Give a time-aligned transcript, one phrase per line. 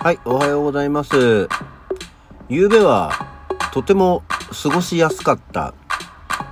[0.00, 1.48] はい、おはようございます。
[1.48, 1.50] 昨
[2.48, 3.10] 夜は
[3.72, 4.22] とても
[4.62, 5.74] 過ごしやすかった。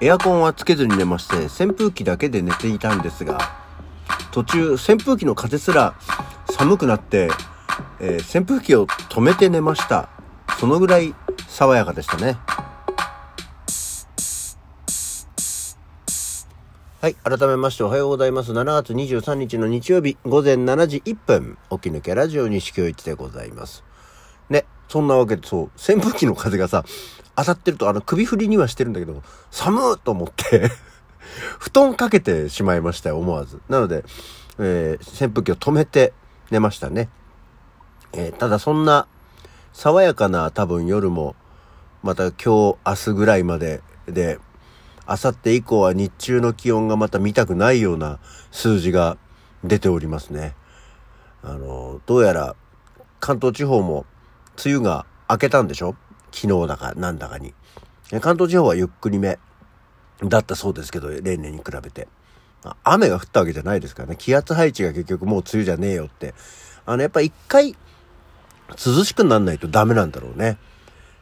[0.00, 3.38] エアコンはつけずに寝まして、扇風機だけで寝ていたんですが、
[4.32, 5.94] 途中扇風機の風すら
[6.50, 7.30] 寒くなって、
[8.00, 10.08] えー扇風機を止めて寝ました。
[10.58, 11.14] そのぐらい
[11.46, 12.38] 爽やかでしたね。
[17.00, 17.14] はい。
[17.14, 18.50] 改めましておはようございます。
[18.50, 23.84] 7月23日の日曜日午前7時1分、起き抜けラジオ西京一でございます。
[24.50, 24.64] ね。
[24.88, 26.84] そんなわけで、そう、扇風機の風がさ、
[27.36, 30.72] 当たってると、あの、首振りにはしてるんだけど、寒ーと思って、
[31.60, 33.60] 布団かけてしまいましたよ、思わず。
[33.68, 34.04] なので、
[34.58, 36.12] えー扇風機を止めて
[36.50, 37.08] 寝ましたね。
[38.12, 39.06] えーただそんな、
[39.72, 41.36] 爽やかな多分夜も、
[42.02, 44.40] また今日、明日ぐらいまでで、
[45.08, 48.18] 明後日以降は日中の気温がまた見たくないような
[48.50, 49.16] 数字が
[49.64, 50.54] 出ておりますね。
[51.42, 52.56] あの、どうやら
[53.18, 54.04] 関東地方も
[54.62, 55.96] 梅雨が明けたんでしょ？
[56.30, 57.54] 昨日だかなんだかに。
[58.20, 59.38] 関東地方はゆっくりめ
[60.22, 62.06] だったそうですけど、例年に比べて。
[62.84, 64.16] 雨が降ったわけじゃないですからね。
[64.18, 66.34] 気圧配置が結局もう梅雨じゃねえよって。
[66.84, 67.76] あの、やっぱ一回
[68.70, 70.58] 涼しくならないとダメなんだろうね。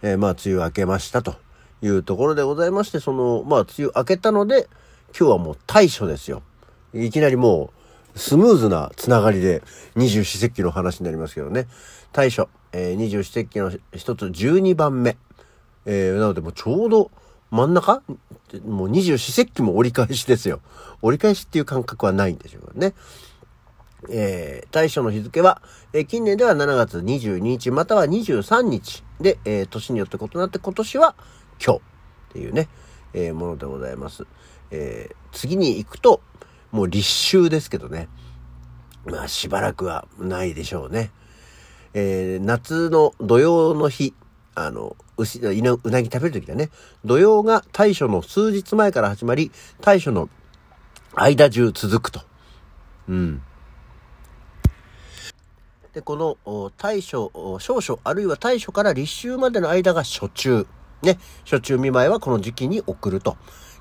[0.00, 1.36] えーまあ、梅雨明けましたと
[1.82, 4.68] いうところでございまして、その、まあ、梅雨明けたので、
[5.18, 6.42] 今日はもう対処ですよ。
[6.92, 7.70] いきなりも
[8.14, 9.62] う、スムーズなつながりで、
[9.96, 11.66] 二十四節気の話になりますけどね。
[12.12, 15.16] 対処、え、二十四節気の一つ、12番目。
[15.86, 17.10] えーなのでもうちょうど
[17.50, 18.02] 真ん中？
[18.66, 20.60] もう二十四節気も折り返しですよ。
[21.02, 22.94] 折り返しっていう感覚はないんでしょうね。
[24.10, 31.14] えー、対処の日付は、えー近年では7月22日または23日で、えー年によって異なって今年は
[31.64, 31.82] 今日っ
[32.32, 32.68] ていうね、
[33.12, 34.26] えーものでございます。
[34.70, 36.20] えー次に行くと、
[36.70, 38.08] もう立秋ですけどね。
[39.04, 41.10] まあしばらくはないでしょうね。
[41.92, 44.14] えー夏の土曜の日、
[44.54, 46.70] あの、牛、うなぎ食べるときだね。
[47.04, 49.50] 土曜が大暑の数日前から始まり、
[49.80, 50.28] 大暑の
[51.14, 52.20] 間中続くと。
[53.08, 53.42] うん。
[55.92, 60.66] で、この大暑、お少々、あるいは大暑から立秋までの間が初中。
[61.02, 61.18] ね。
[61.44, 63.36] 初中見舞いはこの時期に送ると。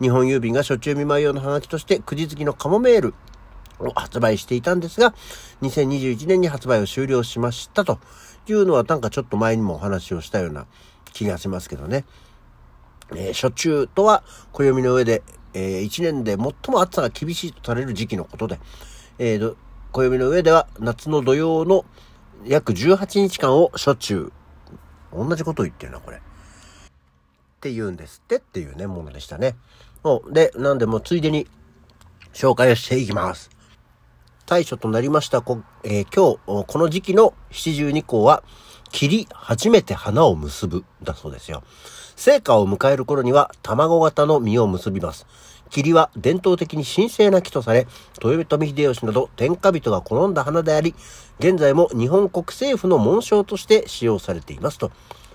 [0.00, 3.14] 日本郵便が初中見舞い用のハガキとして、くじ付きのカモメール
[3.80, 5.14] を発売していたんですが、
[5.62, 7.98] 2021年に発売を終了しましたと
[8.46, 10.66] いうのはなんかちょっと前にもお話をしたような
[11.12, 12.04] 気がしますけどね。
[13.14, 15.22] えー初中とは暦の上で、
[15.54, 16.38] え1年で最
[16.68, 18.60] も暑さが厳しいとされる時期のことで、
[19.18, 19.56] えーど
[19.92, 21.84] 暦の上では夏の土曜の
[22.44, 24.32] 約18日間を初中。
[25.12, 26.20] 同じことを言ってるな、これ。
[27.58, 29.56] って言うんですってっていうね、ものでしたね。
[30.04, 31.48] おで、なんでもついでに
[32.32, 33.50] 紹介をしていきます。
[34.46, 38.44] 対処となりましたこ、えー今日、この時期の七十二項は、
[38.92, 41.64] 切り初めて花を結ぶ、だそうですよ。
[42.14, 45.26] 成果を迎える頃には、卵型の実を結びます。
[45.68, 47.88] 霧は伝統的に神聖な木とされ、
[48.24, 50.94] 豊臣秀吉など天下人が好んだ花であり、
[51.40, 54.92] 現在も日本国政府の紋章として使用されていますと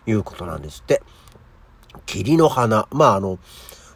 [0.08, 1.04] いうことなんですって。
[2.06, 2.88] 霧の花。
[2.92, 3.40] まああの、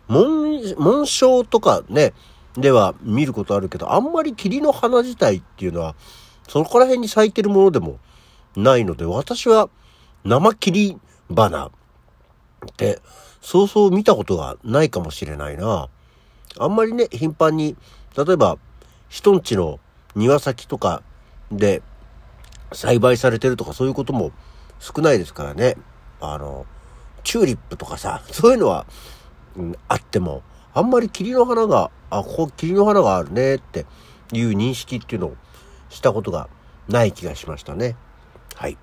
[0.07, 2.13] 紋、紋章とかね、
[2.55, 5.95] では見ることあるけど、あんまり霧の花自体っていうのは、
[6.47, 7.99] そこら辺に咲いてるものでも
[8.55, 9.69] ないので、私は
[10.23, 10.97] 生霧
[11.33, 11.71] 花っ
[12.75, 12.99] て、
[13.41, 15.89] そうそう見たことがないかもしれないな。
[16.59, 17.75] あんまりね、頻繁に、
[18.17, 18.57] 例えば、
[19.09, 19.79] 人んちの
[20.15, 21.03] 庭先とか
[21.51, 21.81] で
[22.73, 24.31] 栽培されてるとかそういうことも
[24.79, 25.75] 少ないですからね。
[26.19, 26.65] あの、
[27.27, 28.85] チューリップとかさ、そういうのは、
[29.57, 30.43] うんあっても、
[30.73, 33.85] あんまり霧の花が、あ、ここ霧の花があるねって
[34.31, 35.35] いう認識っていうのを
[35.89, 36.47] したことが
[36.87, 37.97] ない気がしましたね。
[38.55, 38.77] はい。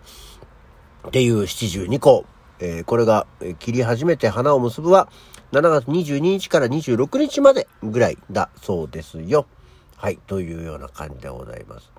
[1.09, 2.27] っていう七十二個。
[2.59, 5.09] えーこれが、えー切り始めて花を結ぶは、
[5.53, 9.47] 7月22日から26日までぐらいだそうですよ。
[9.97, 10.19] はい。
[10.27, 11.91] というような感じでございます。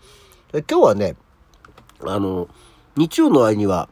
[0.54, 1.16] 今日はね、
[2.06, 2.50] あの、
[2.96, 3.90] 日曜の間には、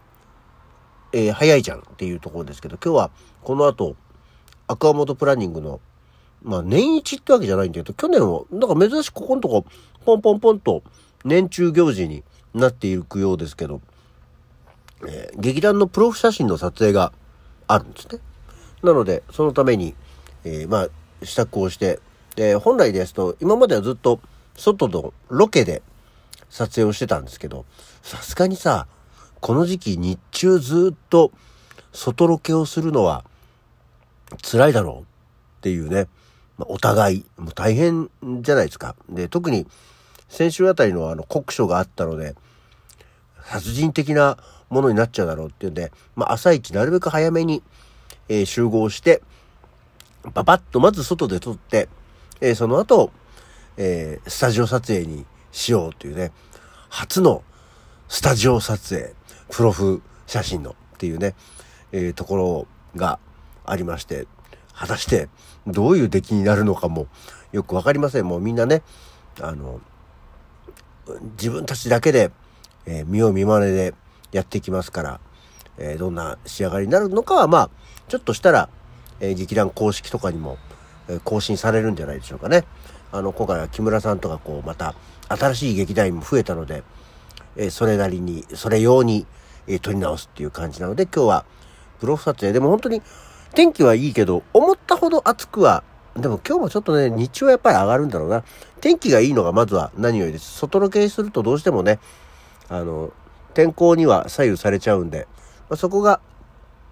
[1.13, 3.11] えー早いじゃんっていうところですけど、今日は
[3.43, 3.95] この後、
[4.67, 5.79] アクアモードプランニングの、
[6.41, 9.65] まあ年一ってわけじゃないんだけど、去年は、なんか珍しくここのとこ、
[10.03, 10.83] ポンポンポンと
[11.23, 12.23] 年中行事に
[12.53, 13.81] なっていくようですけど、
[15.07, 17.13] えー劇団のプロフ写真の撮影が
[17.67, 18.19] あるんですね。
[18.81, 19.95] なので、そのために、
[20.43, 21.99] えーまあ、支度をして、
[22.35, 24.19] で、本来ですと、今まではずっと
[24.55, 25.83] 外のロケで
[26.49, 27.65] 撮影をしてたんですけど、
[28.01, 28.87] さすがにさ、
[29.43, 31.33] この時期日中ずっと
[31.91, 33.25] 外ロケをするのは
[34.41, 35.05] 辛いだろうっ
[35.59, 36.07] ていうね、
[36.57, 38.09] まあ、お互い、もう大変
[38.41, 38.95] じゃないですか。
[39.09, 39.67] で、特に
[40.29, 42.35] 先週あたりのあの酷暑があったので、
[43.43, 44.37] 殺人的な
[44.69, 47.63] ものになっちゃうだろうっていうんで、まあ、朝一なるべく早めに、
[48.29, 49.21] えー、集合して、
[50.33, 51.89] パパッとまず外で撮って、
[52.39, 53.11] えー、その後、
[53.75, 56.31] えー、スタジオ撮影にしようというね、
[56.87, 57.43] 初の
[58.07, 59.13] スタジオ撮影、
[59.53, 61.35] プロフ写真のっていうね、
[61.91, 63.19] えー、ところが
[63.65, 64.25] ありまして、
[64.73, 65.29] 果たして
[65.67, 67.05] どういう出来になるのかも
[67.51, 68.25] よくわかりません。
[68.25, 68.81] もうみんなね、
[69.39, 69.79] あの、
[71.37, 72.31] 自分たちだけで、
[72.87, 73.93] えー、見よう見まねで
[74.31, 75.19] やっていきますから、
[75.77, 77.69] えー、どんな仕上がりになるのかは、まあ、
[78.07, 78.69] ちょっとしたら、
[79.19, 80.57] えー、劇団公式とかにも、
[81.07, 82.63] え更新されるんじゃないでしょうかね。
[83.11, 84.95] あの、今回は木村さんとかこう、また、
[85.27, 86.81] 新しい劇団員も増えたので、
[87.55, 89.27] えそれなりに、それ用に、
[89.67, 91.45] え撮り直すっていう感じなので、今日は、
[91.99, 92.51] プロフ撮影。
[92.51, 93.01] でも本当に、
[93.53, 95.83] 天気はいいけど、思ったほど暑くは、
[96.15, 98.43] でも今日もちょっとね、日中はやっぱり上がるんだろうな。
[98.81, 100.59] 天気がいいのがまずは何よりです。
[100.59, 101.99] 外ロケするとどうしてもね、
[102.69, 103.11] あの、
[103.53, 105.27] 天候には左右されちゃうんで、
[105.69, 106.19] まあ、そこが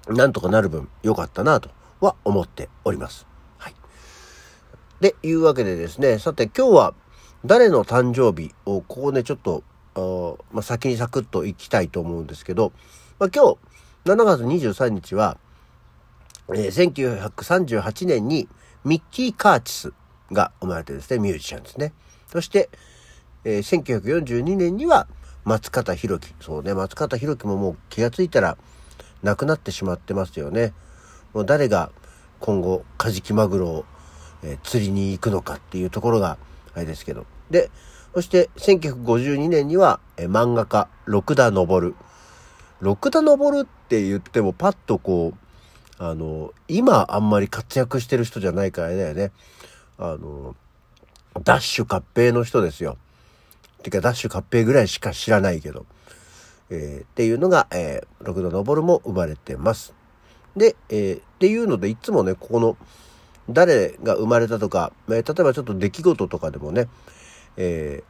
[0.08, 1.70] なんとかなる分良かったなと
[2.00, 3.28] は思っております。
[3.58, 3.76] はい。
[5.02, 6.94] で、いうわけでですね、さて今日は
[7.46, 9.64] 誰の誕生日をここでちょっと、
[9.96, 12.72] まあ、先にサクッといきたいと思うんですけど、
[13.20, 13.58] まあ、今日
[14.06, 15.38] 7月23日は、
[16.50, 18.48] えー、1938年に
[18.84, 19.94] ミッキー・カーチス
[20.32, 21.94] が生まれてですね、ミュージシャンですね。
[22.32, 22.70] そして、
[23.44, 25.08] えー、1942年には
[25.44, 26.34] 松方弘樹。
[26.40, 28.58] そうね、松方弘樹ももう気がついたら
[29.24, 30.74] 亡くなってしまってますよね。
[31.34, 31.92] もう誰が
[32.40, 33.86] 今後カジキマグロを、
[34.44, 36.38] えー、釣りに行くのかっていうところが
[36.74, 37.26] あれですけど。
[37.50, 37.70] で、
[38.14, 41.94] そして1952年には、漫画家六田昇。
[42.82, 49.32] 六田昇って言ってもパッとこう、あの、今あんまり活躍してる人じゃないからだよね。
[49.98, 50.56] あの、
[51.44, 52.98] ダッシュ合併の人ですよ。
[53.84, 55.86] てか、ダッシュ合併ぐらいしか知らないけど。
[56.72, 59.94] えー、っていうのが、えー、六度昇も生まれてます。
[60.56, 62.78] で、えー、っていうので、いつもね、ここの、
[63.50, 66.88] 誰が生まれたとか、えー、例えばちょっと出来事とかでもね、
[67.58, 68.04] え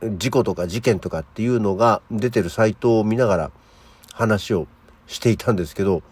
[0.00, 3.50] ー、事故とか事件とかっていうのが出てるサイトを見ながら
[4.12, 4.66] 話を
[5.06, 6.02] していたんですけど、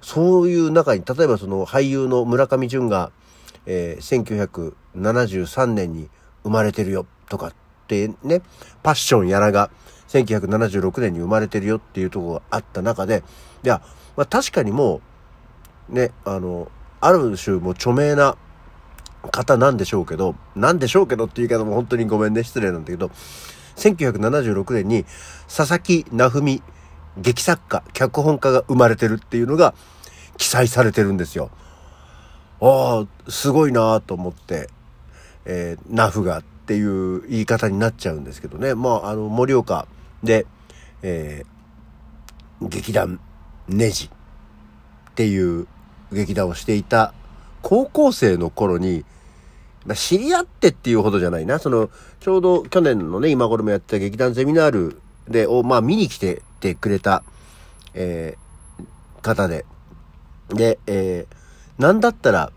[0.00, 3.10] そういう中に、例えばその俳優の村上淳が、
[3.66, 4.42] えー、
[4.94, 6.08] 1973年に
[6.42, 7.54] 生まれてるよとかっ
[7.86, 8.42] てね、
[8.82, 9.70] パッションやらが
[10.08, 13.22] 1976年に生まれてるよっていうとこがあった中で、
[13.64, 13.82] いや、
[14.16, 15.00] まあ確かにも
[15.90, 16.70] う、ね、あの、
[17.00, 18.36] ある種も著名な
[19.30, 23.10] 方なんでしょうけど、なんでしょうけどっていう言い方も本当にごめんね、失礼なんだけど、
[23.76, 25.04] 1976年に
[25.46, 26.62] 佐々木名文
[27.16, 29.74] 劇作家、脚本家が生まれてるっていうのが
[30.36, 31.50] 記載されてるんですよ。
[32.60, 34.68] ああ、すごいなと思って、
[35.44, 38.74] えー、ナフがっていう言い方になっちゃうんですけどね。
[38.74, 39.86] まあ、あの、盛岡
[40.22, 40.46] で、
[41.02, 43.20] えー、劇団
[43.68, 44.10] ネジ
[45.10, 45.66] っていう
[46.12, 47.14] 劇団をしていた
[47.68, 49.04] 高校生の頃に、
[49.84, 51.58] ま、知り合ってっていうほどじゃないな。
[51.58, 57.22] その、ちょうど去年のね、今頃もやってた劇団ゼミナールで、を、まあ見に来ててくれた、
[57.92, 59.66] えー、方で。
[60.48, 62.52] で、えー、なんだったら、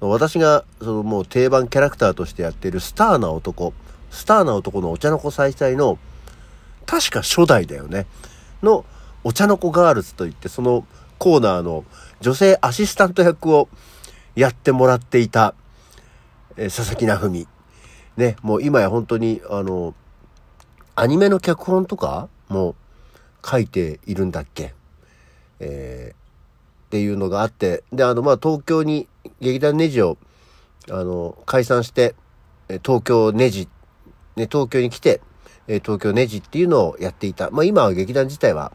[0.00, 3.72] 私が、そのもう定番キャラクターとしてやってるスターな男、
[4.10, 5.96] スターな男のお茶の子再々の、
[6.86, 8.06] 確か初代だよね。
[8.64, 8.84] の、
[9.22, 10.84] お茶の子ガールズといって、その
[11.18, 11.84] コーナーの
[12.20, 13.68] 女性アシスタント役を
[14.36, 15.54] やってもらっていた、
[16.56, 17.48] えー、佐々木なふみ。
[18.16, 19.94] ね、もう今や本当に、あの、
[20.94, 22.76] アニメの脚本とかも
[23.44, 24.74] 書いているんだっけ？
[25.58, 29.08] えー、っていうのがあって、で、あの、まあ、東京に
[29.40, 30.18] 劇団ネジを、
[30.90, 32.14] あの、解散して、
[32.84, 33.68] 東京ネジ、
[34.36, 35.20] ね、東京に来て、
[35.66, 37.50] 東京ネジっていうのをやっていた。
[37.50, 38.72] まあ、今は劇団自体は、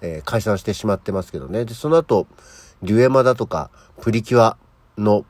[0.00, 1.64] えー、解散してしまってますけどね。
[1.64, 2.26] で、その後、
[2.82, 3.70] デュエマだとか、
[4.02, 4.56] プリキュア
[4.98, 5.24] の、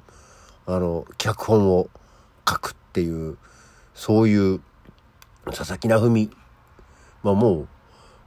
[0.66, 1.88] あの、脚本を
[2.49, 3.37] 書くっていう、
[3.94, 4.61] そういう
[5.46, 6.30] 佐々木なみ、
[7.23, 7.68] まあもう、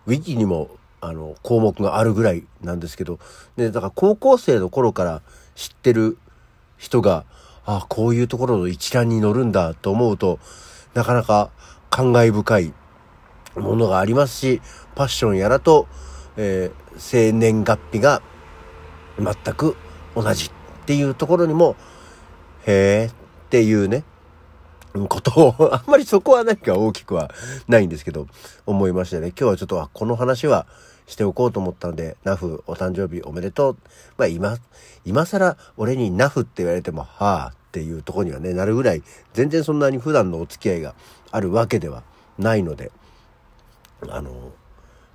[0.08, 3.19] ウィキにも、あの、項目があるぐらいなんですけど、
[3.55, 5.22] で、だから高校生の頃から
[5.55, 6.17] 知ってる
[6.77, 7.25] 人が、
[7.65, 10.39] ああ、こういうところの一覧に乗るんだと思うと、
[10.93, 11.51] なかなか
[11.89, 12.74] 感慨深い
[13.55, 14.62] ものがありますし、
[14.96, 15.88] パッションやらと、
[16.36, 18.22] えー、生年月日が
[19.17, 19.75] 全く
[20.15, 20.51] 同じ
[20.82, 21.76] っていうところにも、
[22.66, 24.04] へえっていうね、
[25.08, 27.32] ことを、あんまりそこは何か大きくは
[27.68, 28.28] ないんですけど、
[28.66, 29.28] 思いましたね。
[29.30, 30.68] 今日はちょっと、この話は
[31.06, 33.78] しておこうと思ったので、ナフお誕生日おめでとう。
[34.18, 34.58] まあ今、
[35.06, 40.96] 今更俺にナフって言われても、はあっていうとこにはね、なるぐらい、全然そんなに普段のお付き合いが
[41.32, 42.04] あるわけでは
[42.38, 42.92] ないので、
[44.08, 44.52] あの、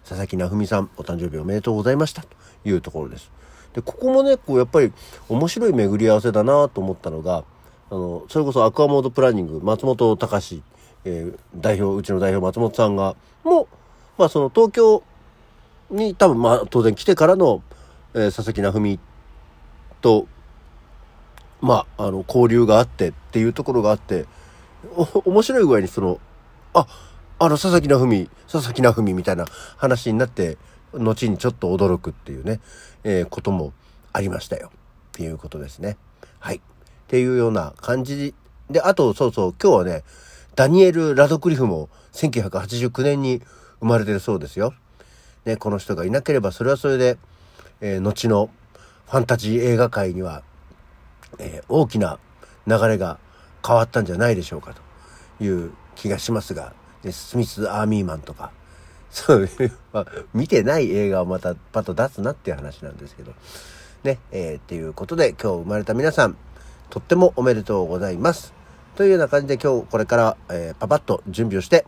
[0.02, 2.28] 佐々木奈文さん、お誕生日おめでとうございましたと
[2.64, 3.32] いうところです。
[3.74, 4.92] で、ここもね、こう、やっぱり
[5.28, 7.44] 面白い巡り合わせだなと思ったのが、
[7.90, 10.62] あの、それこそアクアモードプランニング、松本隆、
[11.04, 13.68] えー、代表、うちの代表松本さんが、も、
[14.16, 15.02] まあその東京
[15.90, 17.62] に多分まあ当然来てからの、
[18.14, 18.98] えー、佐々木奈文
[20.00, 20.26] と、
[21.60, 24.26] まあ、あの、交流があってっていうところがあって、
[24.96, 26.20] お、面白い具合にその、
[26.74, 26.86] あ、
[27.38, 29.46] あの、佐々木奈文、佐々木奈文みたいな
[29.78, 30.58] 話になって、
[30.98, 32.60] 後にちょっと驚くっていうね、
[33.04, 33.72] えー、ことも
[34.12, 34.70] ありましたよ。
[34.74, 35.96] っていうことですね。
[36.38, 36.56] はい。
[36.56, 36.60] っ
[37.08, 38.34] ていうような感じ
[38.70, 40.04] で、あと、そうそう、今日はね、
[40.56, 43.42] ダニエル・ラドクリフも1989年に
[43.80, 44.74] 生まれてるそうですよ。
[45.44, 47.18] ね、この人がいなければ、それはそれで、
[47.80, 48.50] えー、後の
[49.06, 50.42] ファンタジー映画界には、
[51.38, 52.18] えー、大きな
[52.66, 53.18] 流れが
[53.66, 54.74] 変わったんじゃないでしょうか
[55.38, 58.52] という気がしますが、ね、スミス・アーミーマンとか、
[59.14, 63.32] そういう、まあ、見てない映画をまたパッと出すなっていう話なんですけど。
[64.02, 66.36] ね、えー、っていうことで今日生まれた皆さん、
[66.90, 68.52] とってもおめでとうございます。
[68.96, 71.86] というような感じで今日これから、えー、パパッと準備をして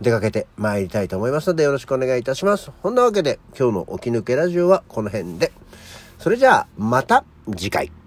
[0.00, 2.70] 出かけて参りたいと思いますのでよろしくお願いいたします。
[2.82, 5.52] そんなわけで今日の起き抜けラジオはこの辺で。
[6.18, 7.24] それじゃあまた
[7.56, 8.01] 次回。